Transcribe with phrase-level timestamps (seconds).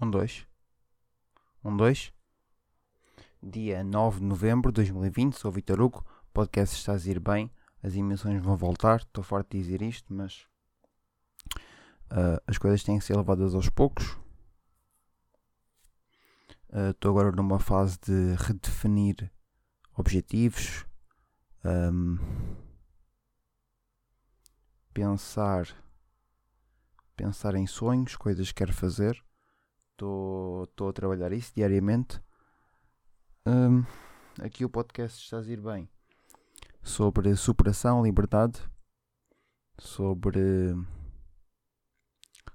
[0.00, 0.46] Um, dois.
[1.64, 2.12] Um, dois.
[3.42, 6.04] Dia 9 de novembro de 2020, sou Vitor Hugo.
[6.34, 7.50] Podcast está a ir bem.
[7.82, 9.00] As emissões vão voltar.
[9.00, 10.46] Estou farto de dizer isto, mas
[12.12, 14.18] uh, as coisas têm que ser levadas aos poucos.
[16.68, 19.32] Uh, estou agora numa fase de redefinir
[19.94, 20.84] objetivos,
[21.64, 22.18] um,
[24.92, 25.68] pensar,
[27.16, 29.24] pensar em sonhos, coisas que quero fazer.
[29.96, 32.20] Estou a trabalhar isso diariamente.
[33.46, 33.82] Um,
[34.42, 35.88] aqui o podcast está a ir bem
[36.82, 38.60] sobre superação, liberdade,
[39.78, 40.74] sobre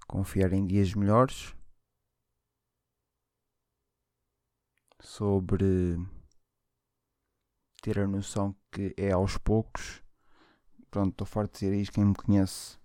[0.08, 1.56] confiar em dias melhores,
[5.00, 5.98] sobre
[7.82, 10.04] ter a noção que é aos poucos.
[10.92, 11.94] Pronto, estou farto de dizer isto.
[11.94, 12.78] Quem me conhece,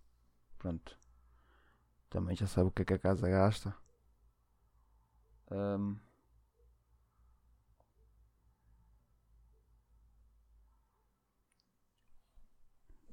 [0.57, 0.99] pronto,
[2.09, 3.86] também já sabe o que é que a casa gasta.
[5.51, 5.97] Um,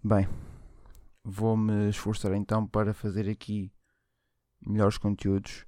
[0.06, 0.28] Bem,
[1.24, 3.72] vou-me esforçar então para fazer aqui
[4.62, 5.66] melhores conteúdos,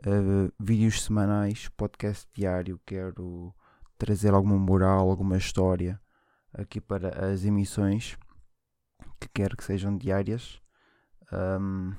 [0.00, 2.80] uh, vídeos semanais, podcast diário.
[2.84, 3.54] Quero
[3.96, 6.00] trazer alguma moral, alguma história
[6.52, 8.18] aqui para as emissões
[9.20, 10.60] que quero que sejam diárias.
[11.32, 11.94] Um,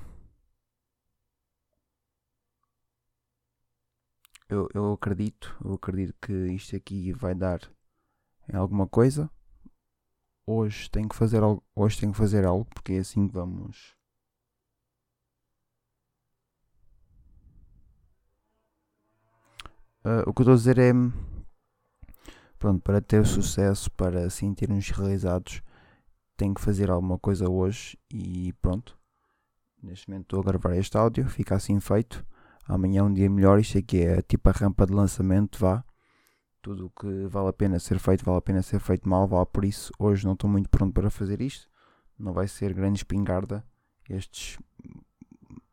[4.48, 7.60] eu, eu acredito, eu acredito que isto aqui vai dar
[8.52, 9.30] em alguma coisa.
[10.46, 13.98] Hoje tenho que fazer algo, hoje tenho que fazer algo porque é assim que vamos
[20.04, 20.92] Uh, o que eu estou a dizer é
[22.58, 25.60] pronto, para ter sucesso, para sentir-nos realizados,
[26.36, 28.98] tenho que fazer alguma coisa hoje e pronto.
[29.82, 32.24] Neste momento estou a gravar este áudio, fica assim feito.
[32.68, 35.82] Amanhã é um dia melhor, isto aqui é tipo a rampa de lançamento, vá.
[36.60, 39.46] Tudo o que vale a pena ser feito, vale a pena ser feito mal, vá
[39.46, 39.90] por isso.
[39.98, 41.66] Hoje não estou muito pronto para fazer isto.
[42.18, 43.64] Não vai ser grande espingarda
[44.10, 44.58] estes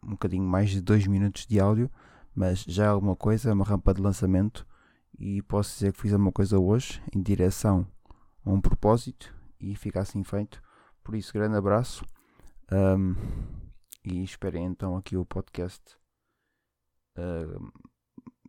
[0.01, 1.91] um bocadinho mais de 2 minutos de áudio,
[2.33, 4.65] mas já é alguma coisa, é uma rampa de lançamento
[5.19, 7.85] e posso dizer que fiz alguma coisa hoje em direção
[8.45, 10.61] a um propósito e fica assim feito.
[11.03, 12.05] Por isso, grande abraço
[12.71, 13.15] um,
[14.03, 15.97] e esperem então aqui o podcast.
[17.17, 17.71] Uh,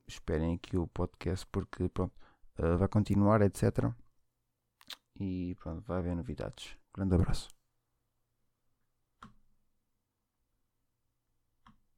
[0.06, 2.15] esperem aqui o podcast porque pronto,
[2.59, 3.93] uh, vai continuar, etc.
[5.19, 6.77] E pronto, vai haver novidades.
[6.94, 7.56] Grande abraço.